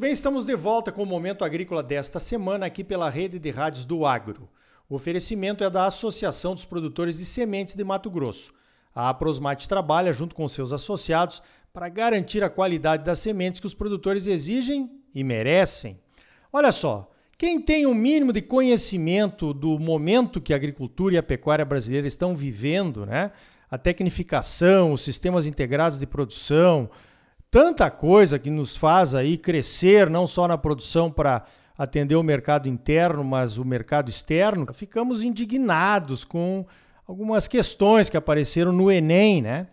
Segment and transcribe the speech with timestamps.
[0.00, 3.84] bem, estamos de volta com o Momento Agrícola desta semana aqui pela rede de rádios
[3.84, 4.48] do Agro.
[4.88, 8.54] O oferecimento é da Associação dos Produtores de Sementes de Mato Grosso.
[8.94, 13.74] A Aprosmate trabalha junto com seus associados para garantir a qualidade das sementes que os
[13.74, 16.00] produtores exigem e merecem.
[16.50, 21.18] Olha só, quem tem o um mínimo de conhecimento do momento que a agricultura e
[21.18, 23.32] a pecuária brasileira estão vivendo, né?
[23.70, 26.88] A tecnificação, os sistemas integrados de produção,
[27.50, 31.44] tanta coisa que nos faz aí crescer, não só na produção para
[31.76, 36.66] atender o mercado interno, mas o mercado externo, ficamos indignados com
[37.06, 39.66] algumas questões que apareceram no Enem, né?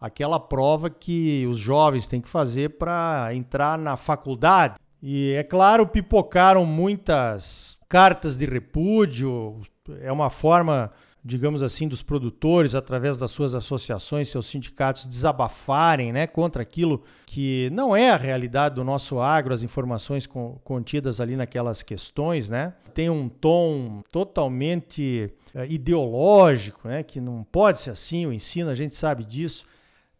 [0.00, 4.74] Aquela prova que os jovens têm que fazer para entrar na faculdade.
[5.00, 9.60] E é claro, pipocaram muitas cartas de repúdio,
[10.00, 10.90] é uma forma
[11.24, 17.70] digamos assim, dos produtores, através das suas associações, seus sindicatos, desabafarem né, contra aquilo que
[17.72, 22.74] não é a realidade do nosso agro, as informações contidas ali naquelas questões, né?
[22.92, 28.74] Tem um tom totalmente é, ideológico, né, que não pode ser assim, o ensino, a
[28.74, 29.64] gente sabe disso.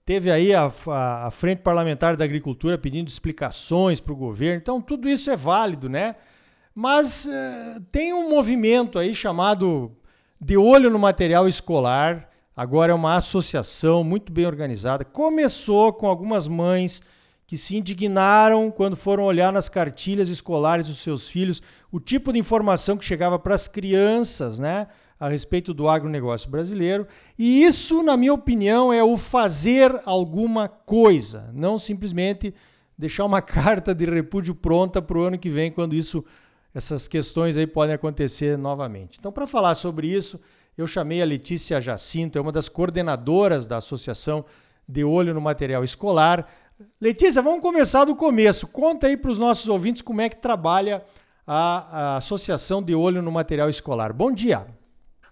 [0.07, 4.81] Teve aí a, a, a Frente Parlamentar da Agricultura pedindo explicações para o governo, então
[4.81, 6.17] tudo isso é válido, né?
[6.75, 9.95] Mas uh, tem um movimento aí chamado
[10.45, 15.03] de olho no material escolar, agora é uma associação muito bem organizada.
[15.03, 17.01] Começou com algumas mães
[17.47, 22.39] que se indignaram quando foram olhar nas cartilhas escolares dos seus filhos o tipo de
[22.39, 24.87] informação que chegava para as crianças, né?
[25.19, 27.07] A respeito do agronegócio brasileiro.
[27.39, 32.53] E isso, na minha opinião, é o fazer alguma coisa, não simplesmente
[32.99, 36.23] deixar uma carta de repúdio pronta para o ano que vem, quando isso
[36.75, 39.19] essas questões aí podem acontecer novamente.
[39.19, 40.41] Então, para falar sobre isso,
[40.77, 44.45] eu chamei a Letícia Jacinto, é uma das coordenadoras da Associação
[44.89, 46.49] De Olho no Material Escolar.
[47.01, 48.67] Letícia, vamos começar do começo.
[48.67, 51.05] Conta aí para os nossos ouvintes como é que trabalha
[51.47, 54.13] a, a Associação De Olho no Material Escolar.
[54.13, 54.67] Bom dia.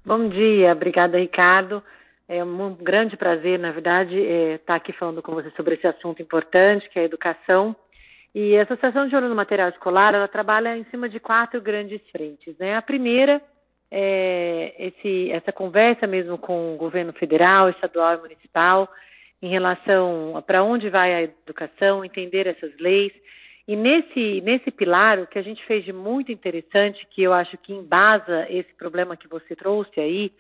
[0.05, 1.83] Bom dia, obrigada, Ricardo.
[2.29, 6.23] É um grande prazer, na verdade, é, estar aqui falando com você sobre esse assunto
[6.23, 7.75] importante, que é a educação.
[8.35, 12.01] E a Associação de Ouro no Material Escolar, ela trabalha em cima de quatro grandes
[12.11, 12.57] frentes.
[12.59, 12.75] Né?
[12.75, 13.43] A primeira
[13.91, 18.89] é esse, essa conversa mesmo com o governo federal, estadual e municipal
[19.43, 23.13] em relação para onde vai a educação, entender essas leis.
[23.69, 27.59] E nesse, nesse pilar, o que a gente fez de muito interessante, que eu acho
[27.59, 30.33] que embasa esse problema que você trouxe aí,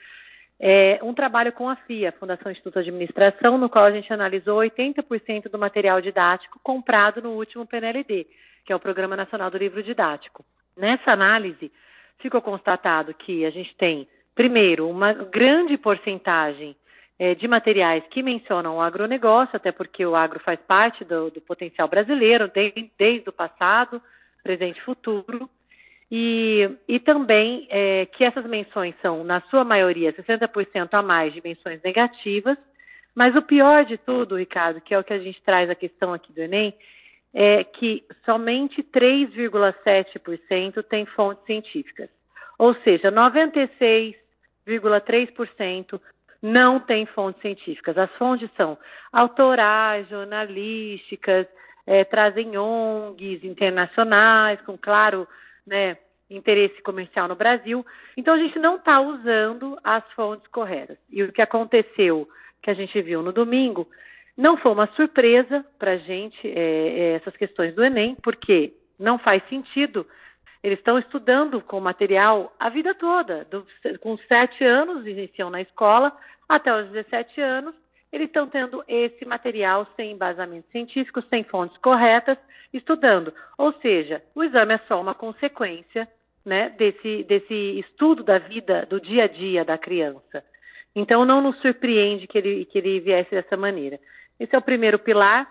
[0.65, 4.61] é, um trabalho com a FIA, Fundação Instituto de Administração, no qual a gente analisou
[4.61, 8.28] 80% do material didático comprado no último PNLD,
[8.65, 10.45] que é o Programa Nacional do Livro Didático.
[10.77, 11.73] Nessa análise,
[12.21, 14.06] ficou constatado que a gente tem,
[14.37, 16.77] primeiro, uma grande porcentagem
[17.19, 21.41] é, de materiais que mencionam o agronegócio, até porque o agro faz parte do, do
[21.41, 24.00] potencial brasileiro, desde, desde o passado,
[24.44, 25.50] presente e futuro.
[26.15, 31.41] E, e também é, que essas menções são, na sua maioria, 60% a mais de
[31.43, 32.59] menções negativas,
[33.15, 36.12] mas o pior de tudo, Ricardo, que é o que a gente traz a questão
[36.12, 36.75] aqui do Enem,
[37.33, 42.11] é que somente 3,7% tem fontes científicas.
[42.59, 45.99] Ou seja, 96,3%
[46.43, 47.97] não tem fontes científicas.
[47.97, 48.77] As fontes são
[49.11, 51.47] autorais, jornalísticas,
[51.87, 55.27] é, trazem ONGs internacionais, com, claro,
[55.67, 55.97] né,
[56.31, 57.84] interesse comercial no Brasil.
[58.17, 60.99] Então a gente não está usando as fontes corretas.
[61.11, 62.28] E o que aconteceu,
[62.62, 63.89] que a gente viu no domingo,
[64.37, 69.19] não foi uma surpresa para a gente é, é, essas questões do Enem, porque não
[69.19, 70.06] faz sentido.
[70.62, 73.67] Eles estão estudando com material a vida toda, do,
[74.00, 76.17] com sete anos, iniciam na escola,
[76.49, 77.75] até os 17 anos,
[78.12, 82.37] eles estão tendo esse material sem embasamento científico, sem fontes corretas,
[82.73, 83.33] estudando.
[83.56, 86.06] Ou seja, o exame é só uma consequência
[86.45, 90.44] né, desse, desse estudo da vida, do dia a dia da criança.
[90.94, 93.99] Então, não nos surpreende que ele, que ele viesse dessa maneira.
[94.38, 95.50] Esse é o primeiro pilar.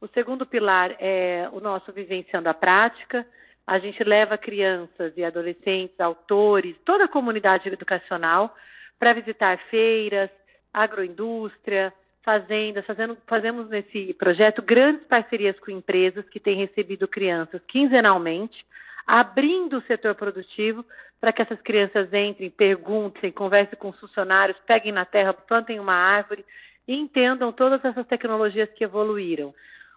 [0.00, 3.24] O segundo pilar é o nosso vivenciando a prática.
[3.64, 8.52] A gente leva crianças e adolescentes, autores, toda a comunidade educacional
[8.98, 10.28] para visitar feiras,
[10.72, 18.64] agroindústria, fazendas, fazendo, fazemos nesse projeto grandes parcerias com empresas que têm recebido crianças quinzenalmente,
[19.06, 20.84] abrindo o setor produtivo
[21.20, 25.94] para que essas crianças entrem, perguntem, conversem com os funcionários, peguem na terra, plantem uma
[25.94, 26.44] árvore
[26.88, 29.54] e entendam todas essas tecnologias que evoluíram.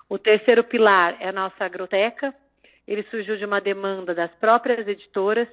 [0.10, 2.34] O terceiro pilar é a nossa agroteca.
[2.86, 5.48] Ele surgiu de uma demanda das próprias editoras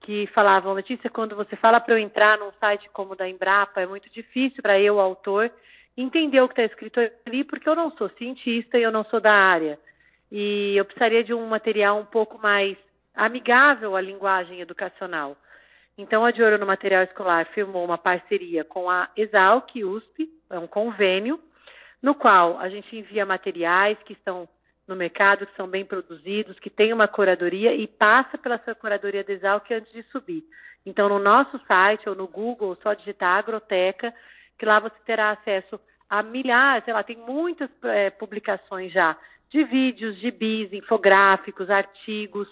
[0.00, 3.80] que falavam, Letícia, quando você fala para eu entrar num site como o da Embrapa,
[3.80, 5.50] é muito difícil para eu, autor,
[5.96, 9.20] entender o que está escrito ali, porque eu não sou cientista e eu não sou
[9.20, 9.78] da área.
[10.30, 12.76] e eu precisaria de um material um pouco mais
[13.14, 15.36] amigável à linguagem educacional.
[15.96, 20.58] Então, a De Ouro no Material Escolar firmou uma parceria com a Exalc USP, é
[20.58, 21.40] um convênio,
[22.02, 24.48] no qual a gente envia materiais que estão
[24.86, 29.24] no mercado, que são bem produzidos, que tem uma curadoria e passa pela sua curadoria
[29.24, 30.44] da Exalc antes de subir.
[30.84, 34.14] Então, no nosso site ou no Google, só digitar Agroteca,
[34.56, 39.16] que lá você terá acesso a milhares, sei lá, tem muitas é, publicações já
[39.50, 42.48] de vídeos, de bis, infográficos, artigos,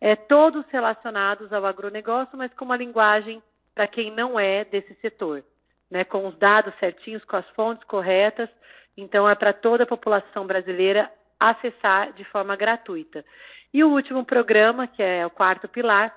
[0.00, 3.42] é, todos relacionados ao agronegócio, mas com uma linguagem
[3.74, 5.44] para quem não é desse setor,
[5.90, 8.48] né, com os dados certinhos, com as fontes corretas.
[8.96, 11.10] Então, é para toda a população brasileira
[11.50, 13.24] acessar de forma gratuita.
[13.72, 16.14] E o último programa, que é o quarto pilar,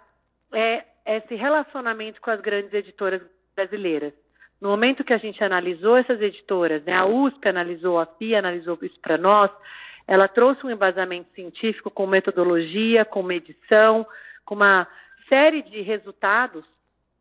[0.54, 3.22] é esse relacionamento com as grandes editoras
[3.56, 4.14] brasileiras.
[4.60, 8.78] No momento que a gente analisou essas editoras, né, a USP analisou, a FIA analisou
[8.82, 9.52] isso para nós,
[10.08, 14.06] ela trouxe um embasamento científico com metodologia, com medição,
[14.46, 14.88] com uma
[15.28, 16.64] série de resultados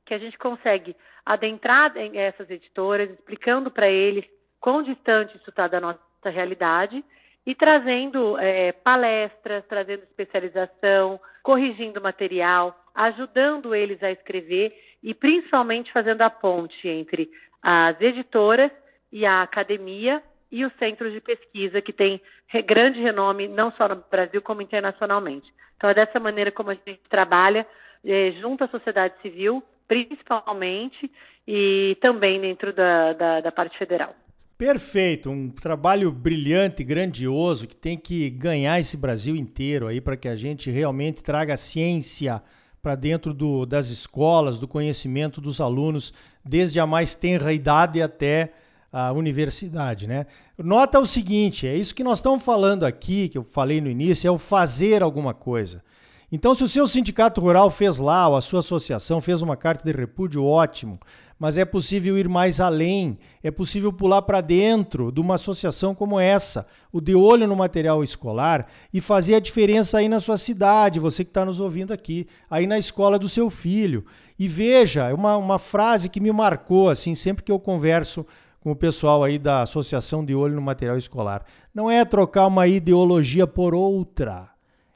[0.04, 4.24] que a gente consegue adentrar em essas editoras, explicando para eles
[4.60, 7.04] quão distante isso está da nossa realidade
[7.46, 16.22] e trazendo é, palestras, trazendo especialização, corrigindo material, ajudando eles a escrever e principalmente fazendo
[16.22, 17.30] a ponte entre
[17.62, 18.72] as editoras
[19.12, 20.20] e a academia
[20.50, 22.20] e os centros de pesquisa que têm
[22.64, 25.52] grande renome não só no Brasil como internacionalmente.
[25.76, 27.66] Então é dessa maneira como a gente trabalha
[28.04, 31.10] é, junto à sociedade civil, principalmente,
[31.46, 34.14] e também dentro da, da, da parte federal.
[34.58, 40.26] Perfeito, um trabalho brilhante, grandioso, que tem que ganhar esse Brasil inteiro aí para que
[40.26, 42.42] a gente realmente traga a ciência
[42.80, 46.10] para dentro do, das escolas, do conhecimento dos alunos,
[46.42, 48.54] desde a mais tenra idade até
[48.90, 50.24] a universidade, né?
[50.56, 54.26] Nota o seguinte, é isso que nós estamos falando aqui, que eu falei no início,
[54.26, 55.84] é o fazer alguma coisa.
[56.32, 59.84] Então, se o seu sindicato rural fez lá, ou a sua associação fez uma carta
[59.84, 60.98] de repúdio, ótimo.
[61.38, 66.18] Mas é possível ir mais além, é possível pular para dentro de uma associação como
[66.18, 70.98] essa, o De Olho no Material Escolar, e fazer a diferença aí na sua cidade,
[70.98, 74.04] você que está nos ouvindo aqui, aí na escola do seu filho.
[74.38, 78.24] E veja, é uma, uma frase que me marcou, assim, sempre que eu converso
[78.66, 81.44] com o pessoal aí da Associação de Olho no Material Escolar.
[81.72, 84.48] Não é trocar uma ideologia por outra,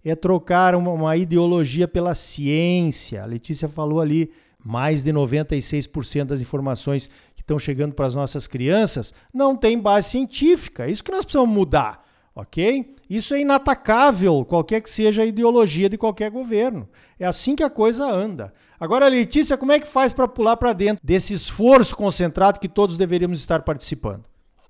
[0.02, 3.22] é trocar uma, uma ideologia pela ciência.
[3.22, 4.32] A Letícia falou ali,
[4.64, 10.10] mais de 96% das informações que estão chegando para as nossas crianças não tem base
[10.10, 10.86] científica.
[10.86, 12.04] É isso que nós precisamos mudar,
[12.34, 12.94] ok?
[13.08, 16.88] Isso é inatacável, qualquer que seja a ideologia de qualquer governo.
[17.18, 18.52] É assim que a coisa anda.
[18.78, 22.96] Agora, Letícia, como é que faz para pular para dentro desse esforço concentrado que todos
[22.96, 24.24] deveríamos estar participando?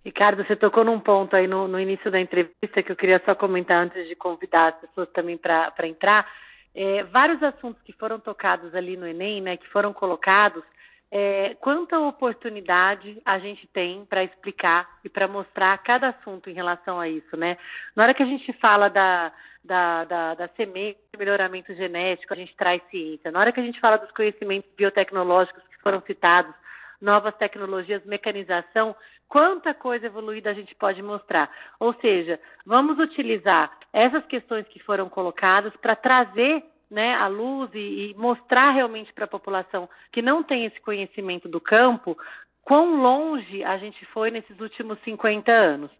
[0.04, 3.34] Ricardo, você tocou num ponto aí no, no início da entrevista que eu queria só
[3.34, 6.26] comentar antes de convidar as pessoas também para entrar.
[6.74, 10.62] É, vários assuntos que foram tocados ali no Enem, né, que foram colocados,
[11.10, 17.00] é, quanta oportunidade a gente tem para explicar e para mostrar cada assunto em relação
[17.00, 17.58] a isso, né?
[17.96, 19.32] Na hora que a gente fala da,
[19.64, 23.32] da, da, da semente, melhoramento genético, a gente traz ciência.
[23.32, 26.54] Na hora que a gente fala dos conhecimentos biotecnológicos que foram citados,
[27.00, 28.94] novas tecnologias, mecanização,
[29.28, 31.50] quanta coisa evoluída a gente pode mostrar.
[31.80, 38.14] Ou seja, vamos utilizar essas questões que foram colocadas para trazer né, luz e, e
[38.16, 42.16] mostrar realmente para a população que não tem esse conhecimento do campo
[42.62, 45.90] quão longe a gente foi nesses últimos 50 anos.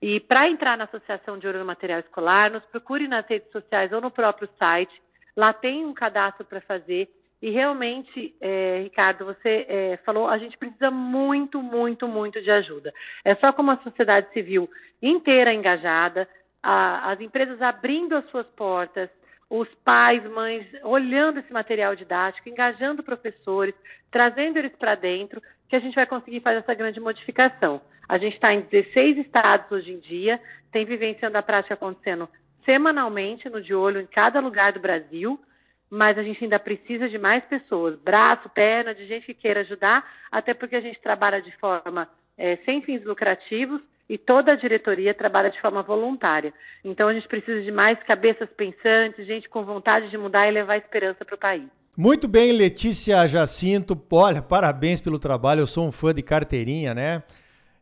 [0.00, 3.92] E para entrar na Associação de Ouro no Material Escolar, nos procure nas redes sociais
[3.92, 4.92] ou no próprio site.
[5.36, 7.08] Lá tem um cadastro para fazer.
[7.40, 12.92] E realmente, é, Ricardo, você é, falou, a gente precisa muito, muito, muito de ajuda.
[13.24, 14.68] É só com uma sociedade civil
[15.00, 16.28] inteira engajada,
[16.62, 19.10] a, as empresas abrindo as suas portas,
[19.50, 23.74] os pais, mães, olhando esse material didático, engajando professores,
[24.10, 27.80] trazendo eles para dentro, que a gente vai conseguir fazer essa grande modificação.
[28.08, 30.40] A gente está em 16 estados hoje em dia,
[30.70, 32.28] tem vivenciando a prática acontecendo
[32.64, 35.38] semanalmente no de olho em cada lugar do Brasil,
[35.90, 40.10] mas a gente ainda precisa de mais pessoas, braço, perna, de gente que queira ajudar,
[40.30, 45.14] até porque a gente trabalha de forma é, sem fins lucrativos e toda a diretoria
[45.14, 46.52] trabalha de forma voluntária.
[46.84, 50.76] Então a gente precisa de mais cabeças pensantes, gente com vontade de mudar e levar
[50.76, 51.68] esperança para o país.
[51.96, 54.00] Muito bem, Letícia Jacinto.
[54.10, 55.60] Olha, parabéns pelo trabalho.
[55.60, 57.22] Eu sou um fã de carteirinha, né?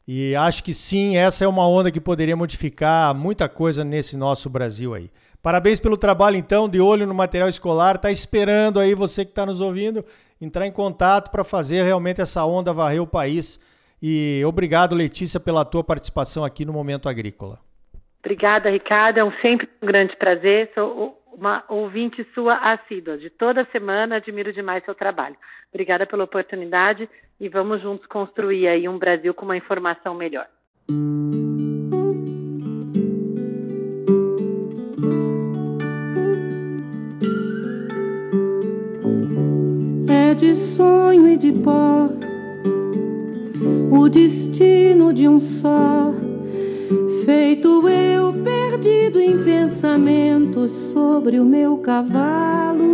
[0.06, 4.50] E acho que sim, essa é uma onda que poderia modificar muita coisa nesse nosso
[4.50, 5.08] Brasil aí.
[5.40, 7.96] Parabéns pelo trabalho, então, de olho no material escolar.
[7.96, 10.04] Tá esperando aí você que está nos ouvindo
[10.40, 13.60] entrar em contato para fazer realmente essa onda varrer o país.
[14.02, 17.58] E obrigado, Letícia, pela tua participação aqui no Momento Agrícola.
[18.20, 19.18] Obrigada, Ricardo.
[19.18, 20.70] É um sempre um grande prazer.
[20.74, 23.18] Sou uma ouvinte sua assídua.
[23.18, 25.36] De toda semana, admiro demais seu trabalho.
[25.72, 30.46] Obrigada pela oportunidade e vamos juntos construir aí um Brasil com uma informação melhor.
[40.08, 42.29] É de sonho e de pó
[43.90, 46.12] o destino de um só
[47.24, 52.84] feito eu perdido em pensamentos sobre o meu cavalo.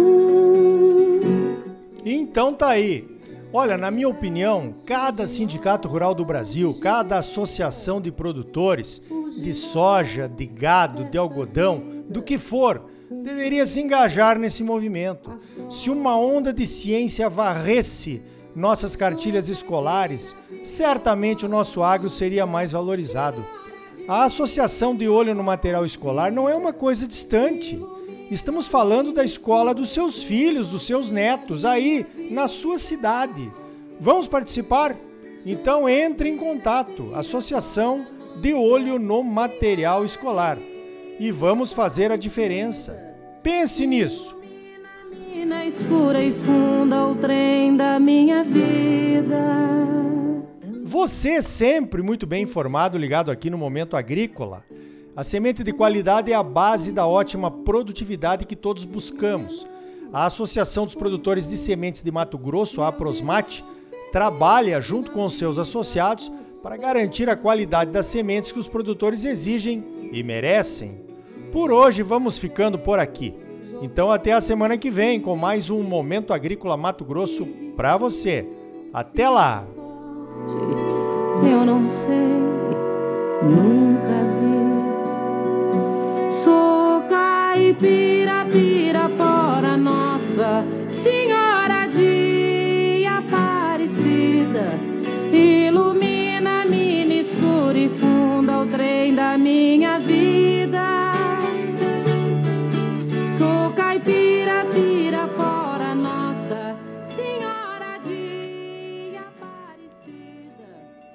[2.05, 3.07] Então tá aí.
[3.53, 9.01] Olha, na minha opinião, cada sindicato rural do Brasil, cada associação de produtores
[9.39, 15.31] de soja, de gado, de algodão, do que for, deveria se engajar nesse movimento.
[15.71, 18.23] Se uma onda de ciência varresse
[18.57, 20.35] nossas cartilhas escolares,
[20.65, 23.45] certamente o nosso agro seria mais valorizado.
[24.09, 27.79] A associação de olho no material escolar não é uma coisa distante.
[28.31, 33.51] Estamos falando da escola dos seus filhos, dos seus netos, aí na sua cidade.
[34.01, 34.97] Vamos participar?
[35.45, 38.07] Então entre em contato, Associação
[38.41, 40.59] de Olho no Material Escolar.
[41.21, 42.93] E vamos fazer a diferença.
[43.43, 44.36] Pense nisso.
[45.79, 49.37] Escura e funda o trem da minha vida.
[50.83, 54.65] Você sempre muito bem informado, ligado aqui no Momento Agrícola.
[55.15, 59.67] A semente de qualidade é a base da ótima produtividade que todos buscamos.
[60.11, 63.63] A Associação dos Produtores de Sementes de Mato Grosso, a Aprosmate,
[64.11, 69.27] trabalha junto com os seus associados para garantir a qualidade das sementes que os produtores
[69.27, 71.05] exigem e merecem.
[71.53, 73.35] Por hoje vamos ficando por aqui.
[73.83, 78.47] Então até a semana que vem com mais um Momento Agrícola Mato Grosso para você.
[78.93, 79.65] Até lá!
[81.43, 82.17] Eu não sei,
[83.43, 84.77] nunca vi.
[86.33, 88.45] Sou caipira,